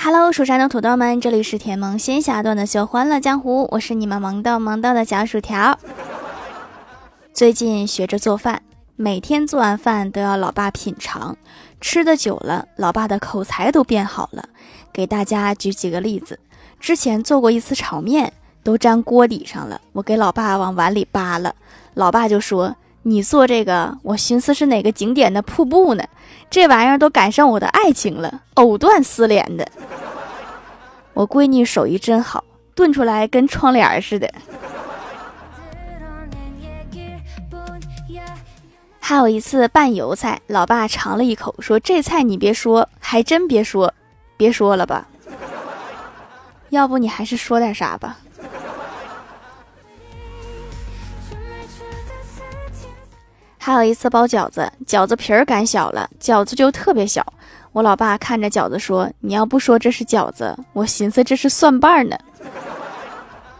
[0.00, 5.76] Hello，蜀山的土豆们，这里是甜萌仙侠段的秀欢乐江湖，我是你们萌到萌到的小薯条。
[7.34, 8.62] 最近学着做饭，
[8.94, 11.36] 每天做完饭都要老爸品尝，
[11.80, 14.48] 吃的久了，老爸的口才都变好了。
[14.92, 16.38] 给大家举几个例子，
[16.78, 21.54] 之前做过一次炒面，都粘锅底上了，我给老爸往碗里扒了，
[21.94, 22.76] 老爸就说。
[23.08, 26.04] 你做这个，我寻思是哪个景点的瀑布呢？
[26.50, 29.66] 这玩意儿都赶上我的爱情了，藕断丝连的。
[31.14, 34.30] 我闺女手艺真好，炖出来跟窗帘似的。
[39.00, 43.94] 还有一次拌油菜，老爸尝了一口，说：“这菜你别说，还真别说，
[44.36, 45.08] 别说了吧。
[46.68, 48.18] 要不你还是说点啥吧。”
[53.68, 57.22] 还有一次包饺子，饺子皮儿擀小了，饺子就特别小。
[57.72, 62.16] 我老爸看着饺子说：“你要不说这是饺子，我寻思这是蒜瓣呢。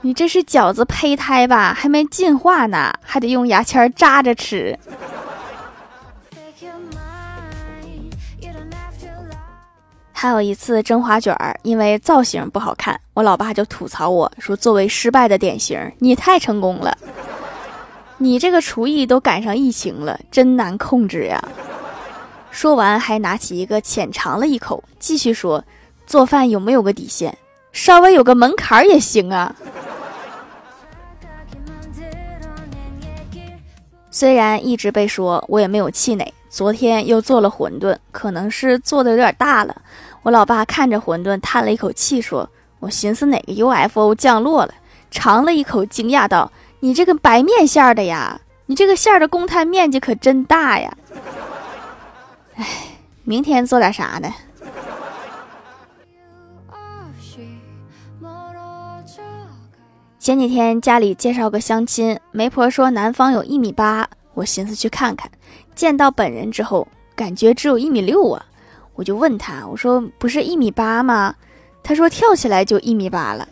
[0.00, 1.74] 你这是饺子胚胎吧？
[1.74, 4.78] 还没进化呢，还得用牙签扎着吃。”
[10.10, 16.96] 还有一次蒸花卷儿，因为造型不好看，我老爸就吐槽我说：“作为失败的典型，你太成功了。”
[18.20, 21.42] 你这个厨艺都赶上疫情了，真难控制呀！
[22.50, 25.64] 说完，还拿起一个浅尝了一口，继续说
[26.04, 27.38] ：“做饭有没有个底线？
[27.72, 29.54] 稍微有个门槛也行啊。”
[34.10, 36.34] 虽然一直被说，我也没有气馁。
[36.48, 39.82] 昨天又做了馄饨，可能是做的有点大了。
[40.22, 44.74] 我老爸看着馄饨，叹了一口气，说：“我寻思哪个 UFO 降落了。”
[45.12, 46.50] 尝了一口，惊讶道。
[46.80, 50.96] 你这个白面馅儿的呀，你这个馅儿的公摊面积可真大呀！
[52.54, 52.66] 哎，
[53.24, 54.32] 明天做点啥呢？
[60.18, 65.30] 前几天家里介绍个相亲，媒婆说男方有一米八，我寻思去看看。
[65.74, 66.86] 见到本人之后，
[67.16, 68.44] 感觉只有一米六啊！
[68.94, 71.34] 我就问他，我说不是一米八吗？
[71.82, 73.48] 他说跳起来就一米八了。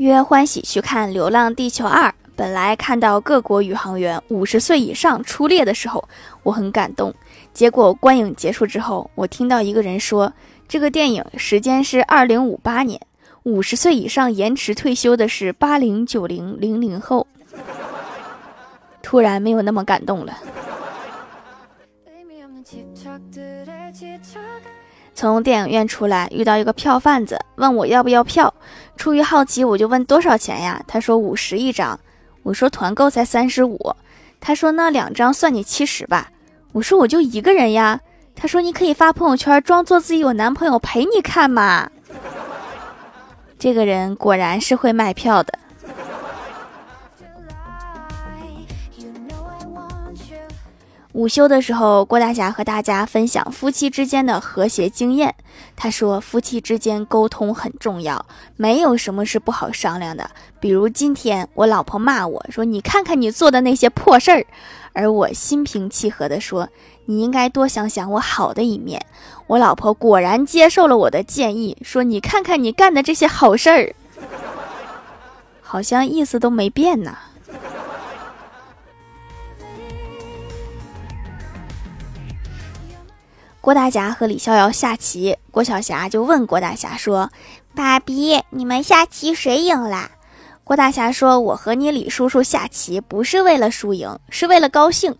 [0.00, 6.02] 约欢喜去看《流浪地球二》，本来看到各国宇航员五十岁以上出列的时候，
[6.42, 7.14] 我很感动。
[7.52, 10.32] 结果观影结束之后，我听到一个人说，
[10.66, 12.98] 这个电影时间是二零五八年，
[13.42, 17.26] 五十岁以上延迟退休的是八零九零零零后。
[19.02, 20.32] 突然没有那么感动了。
[25.20, 28.54] 从电影院出来，遇到一个票贩子，问我要不要票。
[28.96, 30.82] 出于好奇，我就问多少钱呀？
[30.88, 32.00] 他说五十一张。
[32.42, 33.78] 我说团购才三十五。
[34.40, 36.30] 他说那两张算你七十吧。
[36.72, 38.00] 我说我就一个人呀。
[38.34, 41.90] 他说你可以发朋友圈，装作自己有男朋友陪你看嘛。
[43.60, 45.52] 这个人果然是会卖票的。
[51.12, 55.34] 午休的时候，郭大侠和大家分享夫妻之间的和谐经验。
[55.76, 58.24] 他说，夫妻之间沟通很重要，
[58.56, 60.30] 没有什么是不好商量的。
[60.60, 64.46] 比如今天我老婆骂我说：“你看看你做的那些破事儿。”
[64.92, 66.68] 而我心平气和地说
[67.06, 69.04] ：“你应该多想想我好的一面。”
[69.48, 73.94] 我老婆果然接受了我的建议，说：“你看看你干的这些好事儿，
[75.60, 77.18] 好像意思都没变呢。”
[83.60, 87.30] 郭大侠和李逍遥下棋，郭晓霞就问郭大侠说
[87.76, 90.10] ：“爸比，你们下棋谁赢了？”
[90.64, 95.14] 郭大侠说：“我和你李叔叔下棋不是为了输赢，是为了高兴。”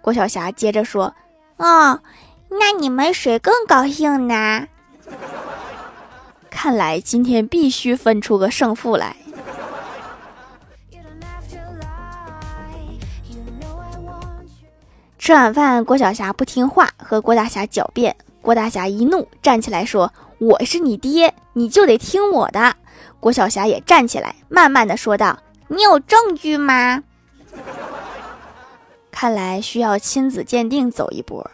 [0.00, 1.14] 郭晓霞接着说
[1.58, 2.00] ：“哦，
[2.48, 4.66] 那你们谁更高兴呢？”
[6.48, 9.16] 看来今天必须分出个胜负来。
[15.22, 18.16] 吃晚饭，郭晓霞不听话，和郭大侠狡辩。
[18.40, 22.74] 郭大侠一怒，站起来说：“我是你爹，你就得听我的。”
[23.20, 25.38] 郭晓霞也站起来，慢慢的说道
[25.70, 27.04] ：“你有证据吗？”
[29.12, 31.48] 看来需要亲子鉴定走一波。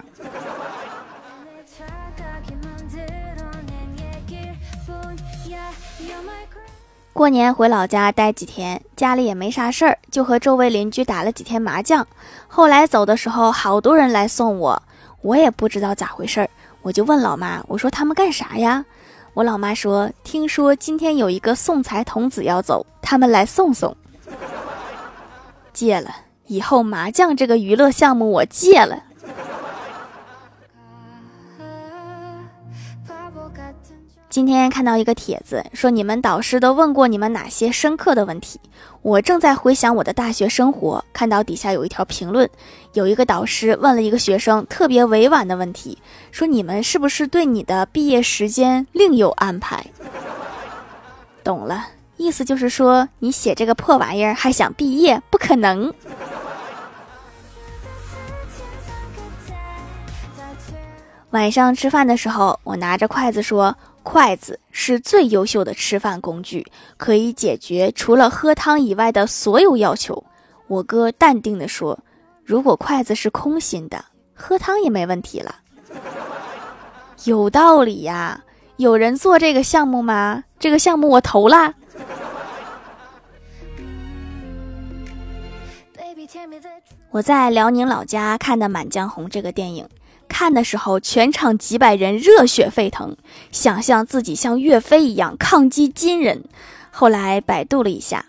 [7.13, 12.07] 过年回老家待几天，家里也没啥事儿，就和周围邻居打了几天麻将。
[12.47, 14.81] 后来走的时候，好多人来送我，
[15.23, 16.49] 我也不知道咋回事儿，
[16.81, 18.85] 我就问老妈，我说他们干啥呀？
[19.35, 23.97] 我老妈说，听说今天有一个送财童子要走，他们来送送。
[25.73, 26.15] 戒了，
[26.47, 29.03] 以后麻将这个娱乐项目我戒了。
[34.31, 38.61] 今天看到一个帖子，说你们导师都问过你们哪些深刻的问题？
[39.01, 42.49] 我正在回想我的大学生活，看到底下有一条评论，
[42.93, 45.97] 有一个导师问了一个学生特别委婉的问题，
[46.31, 49.87] 说你们是不是对你的毕业时间另有安排？
[51.43, 51.87] 懂了，
[52.19, 55.23] 意思就是说你写这个破玩意儿还想毕业？
[55.31, 55.93] 不可能。
[61.31, 63.75] 晚上吃饭的时候，我拿着筷子说。
[64.11, 66.67] 筷子是最优秀的吃饭工具，
[66.97, 70.25] 可以解决除了喝汤以外的所有要求。
[70.67, 71.99] 我哥淡定地说
[72.43, 74.03] ：“如果筷子是空心的，
[74.33, 75.57] 喝汤也没问题了。”
[77.25, 78.43] 有道理呀！
[78.79, 80.43] 有人做这个项目吗？
[80.59, 81.75] 这个项目我投了。
[87.11, 89.87] 我在辽宁老家看的《满江红》这个电影。
[90.29, 93.17] 看的时候，全场几百人热血沸腾，
[93.51, 96.45] 想象自己像岳飞一样抗击金人。
[96.91, 98.25] 后来百度了一下，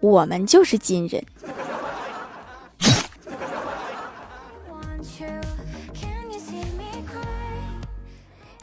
[0.00, 1.24] 我们就是金人。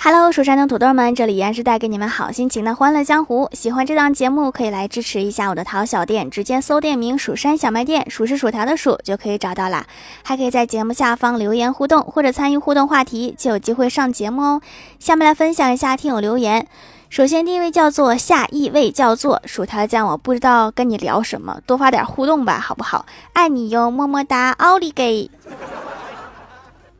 [0.09, 3.49] Hello，蜀山的土豆们，这里依然是带给你们好心情的欢乐江湖。
[3.51, 9.85] 喜欢这档节目，可以来支持一下我的淘小店，直接搜店名“蜀山小卖店”，数是薯条的数就可以找到啦。
[10.23, 14.61] 还可以在节目下方留言互动，或者参与互动话题，就有机会上节目哦。
[14.97, 16.65] 下面来分享一下听友留言。
[17.09, 23.05] 首先第一位叫做下一位叫做薯条酱，我不知道跟你聊什么，多发点互动吧，好不好？
[23.33, 25.29] 爱你哟，么么哒，奥利给。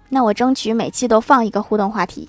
[0.10, 2.28] 那我争取每期都放一个互动话题。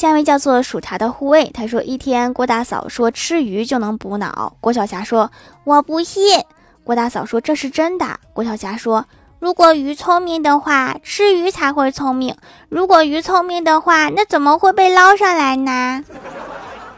[0.00, 5.30] 下一位叫做薯茶的护卫，他说：“一天，郭大嫂说吃鱼就能补脑。”郭晓霞说
[5.64, 6.42] ：“我不信。”
[6.82, 9.04] 郭大嫂说：“这是真的。”郭晓霞说
[9.40, 12.32] ：“如果鱼聪明的话，吃鱼才会聪明；
[12.70, 16.02] 如果鱼聪明的话，那怎么会被捞上来呢？”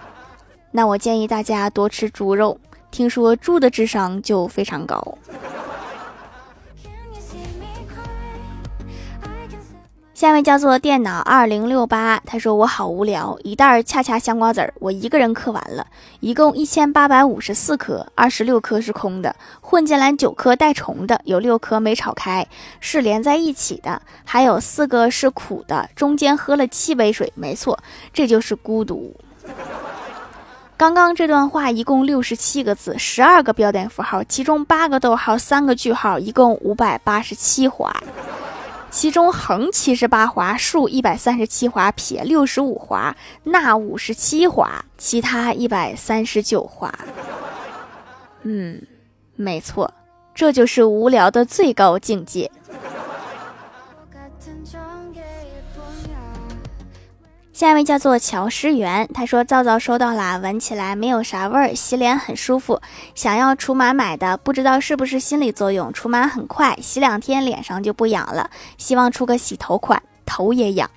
[0.71, 2.57] 那我建议大家多吃猪肉，
[2.93, 5.19] 听说猪的智商就非常高。
[10.23, 15.85] 下位叫做电脑二零六八，他说我好无聊，一袋恰恰香瓜子儿，我一个人嗑完了，
[16.21, 22.47] 一共一千八百五十四颗，二十六颗是空的，混进来九颗带虫的，有六颗没炒开，
[22.79, 27.77] 是连在一起的，还有四个是苦的，中间喝了七杯水，没错，
[28.13, 29.17] 这就是孤独。
[30.77, 37.93] 刚刚这段话一共六十七个字，十二个标点符号，其中八个逗号，三个句号，一共五百八十七划。
[38.93, 46.93] 其中横七十八划，竖一百三十七划，撇六十五划，捺五十七划，其他一百三十九划。
[48.43, 48.81] 嗯，
[49.35, 49.93] 没错，
[50.35, 52.51] 这就是无聊的最高境界。
[57.63, 62.81] 下一位叫做乔诗媛，他说皂皂收到啦，闻起来没有啥味儿，洗脸很舒服。
[63.15, 68.51] 想要除螨买的，不知道是不是心理作用，除螨很快，洗两天脸上就不痒了。
[68.79, 70.91] 希望出个洗头款，头也痒。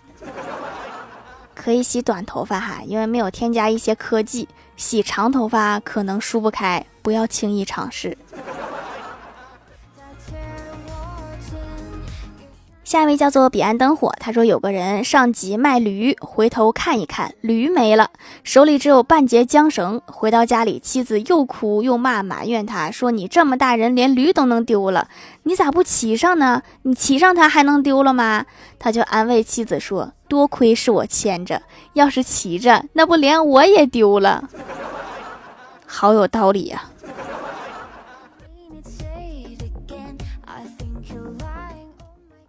[1.53, 4.49] 可以洗短头发哈，因为没有添加一些科技。
[4.75, 8.17] 洗长头发可能梳不开，不要轻易尝试。
[12.85, 18.11] 下一位叫做彼岸灯火，他说有个人上集卖驴，回头看一看，驴没了，
[18.43, 19.99] 手里只有半截缰绳。
[20.05, 25.07] 回到家里，妻子又哭又骂，埋怨他说：“你这么大人，连驴都能丢了，
[25.43, 26.61] 你咋不骑上呢？
[26.83, 28.45] 你骑上它还能丢了吗？”
[28.77, 31.63] 他就安慰妻子说：“多亏是我牵着，
[31.93, 34.47] 要是骑着，那不连我也丢了。”
[35.87, 36.83] 好有道理呀。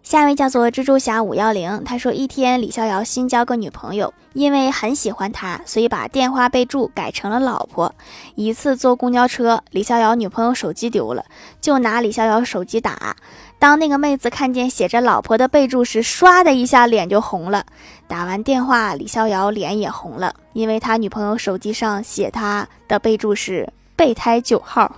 [0.07, 7.93] 下一位叫做蜘蛛侠五幺零，他说一天李逍遥新交个女朋友，因为很喜欢他，所以把电话备注改成了老婆。
[8.35, 11.25] 一次坐公交车，李逍遥女朋友手机丢了，
[11.59, 13.17] 就拿李逍遥手机打。
[13.59, 17.65] 当那个妹子看见写着老婆的备注时，唰的一下脸就红了。
[18.07, 24.89] 打完电话，李逍遥脸也红了，因为他女朋友手机上写他的备注是备胎九号，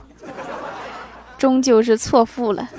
[1.35, 2.69] 终究是错付了。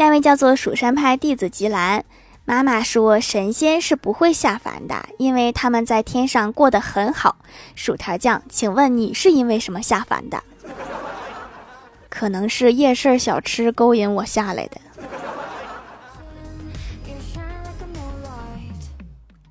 [0.00, 2.02] 下一位叫做蜀山派弟子吉兰，
[2.46, 7.36] 妈妈说神仙是不会下凡的，因为他们在天上过得很好。
[7.74, 10.42] 薯条酱，请问你是因为什么下凡的？
[12.08, 14.80] 可能是夜市小吃勾引我下来的。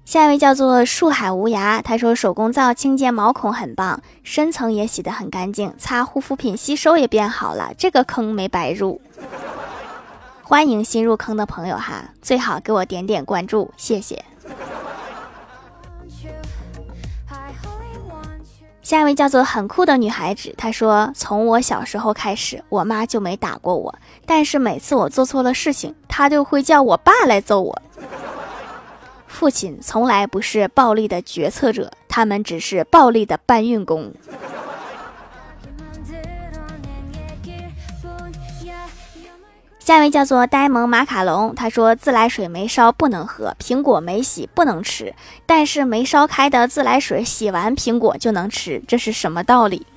[0.03, 8.99] 下一位叫做树海无涯，他说手工皂清洁毛孔很棒，深层也洗得很干净，擦护肤品吸收也变好了，这个坑没白入。
[10.49, 14.25] 欢迎新入坑的朋友哈，最好给我点点关注，谢谢。
[18.81, 23.93] 下一位叫做很酷的女孩子，她说：“从我小时候开始，我妈就没打过我，
[24.25, 27.81] 但是每次我做错了事情，她就会叫我爸来揍我。
[29.27, 34.11] 父亲从来不是暴力的决策者，他们只是暴力的搬运工。”
[39.89, 45.15] 下一位叫做呆萌马卡龙，他说自来水没烧不能喝，苹果没洗不能吃，
[45.47, 49.87] 但是没烧开的自来水洗完苹果就能吃，这是什么道理？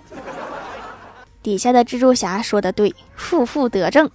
[1.43, 4.11] 底下的蜘蛛侠说的对，负负得正。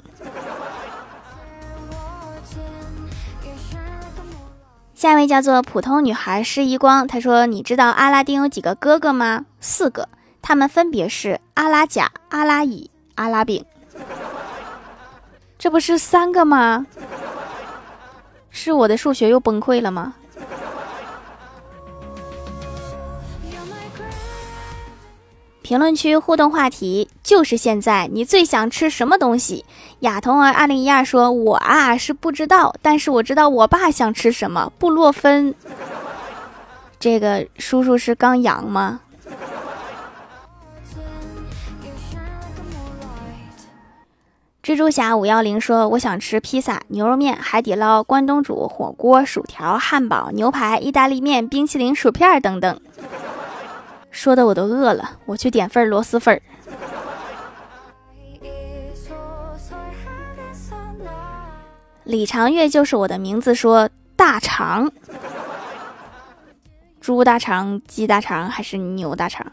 [4.96, 9.46] 下一位叫做普通女孩施一光，她说你知道阿拉丁有几个哥哥吗？
[9.60, 10.10] 四个，
[10.42, 13.64] 他们分别是阿拉甲、阿拉乙、阿拉丙。
[15.58, 16.86] 这不是三个吗？
[18.50, 20.14] 是我的数学又崩溃了吗？
[25.62, 29.66] 评论区互动话题就是现在，你最想吃什么东西？
[30.00, 35.54] 亚童儿二零一二说：“我啊是不知道，但是我知道我爸想吃什么。”布洛芬，
[37.00, 39.02] 这个叔叔是刚阳吗？
[44.68, 52.78] 蜘蛛侠五幺零说：“我想吃披萨、牛肉面、海底捞、关东煮、火锅、薯条、汉堡、牛排、意大利面、冰淇淋、薯片等等。”
[54.12, 56.42] 说的我都饿了，我去点份螺蛳粉。
[62.04, 64.92] 李长月就是我的名字，说大肠，
[67.00, 69.48] 猪大肠、鸡大肠还是牛大肠？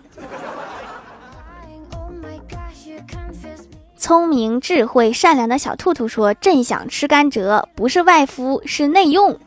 [4.04, 9.40] 聪明、智慧、善良的小兔兔说：“朕想吃甘蔗，不是外敷，是内用。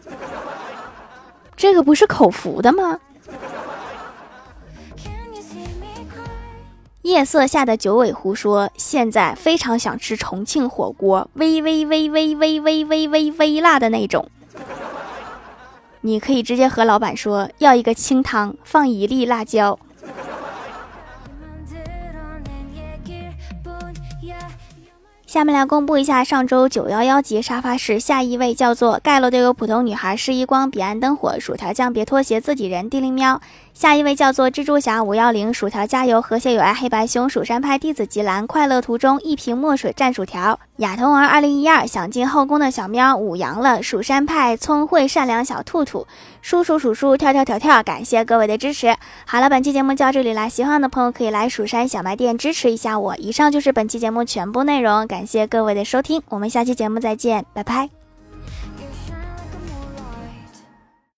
[1.56, 3.00] 这个不是口服的吗？”
[7.04, 14.28] 夜色下的九尾狐说：“现在非常想吃重庆火锅，微微微微微微微微微辣的那种。
[16.02, 19.78] 你可以直接和老板说要一个清汤，放一粒辣椒。”
[25.28, 33.42] 下面来公布一下上周九幺幺级沙发是下一位叫做盖楼的有普通女孩是一光彼岸灯火薯条酱别拖鞋自己人地灵喵。
[33.78, 46.08] 下一位叫做蜘蛛侠五幺零薯条加油和谐有爱黑白熊蜀山派弟子吉兰快乐途中一瓶墨水蘸薯条亚童儿二零一二想进后宫的小喵五阳了蜀山派聪慧善良小兔兔
[46.42, 48.96] 叔叔数数跳跳跳跳感谢各位的支持。
[49.28, 53.16] 好了，本期节目就到这里啦，喜欢的朋友可以来蜀山小卖店支持一下我。
[53.18, 57.97] 以上就是本期节目全部内容，感谢各位的收听，我们下期节目再见，拜拜。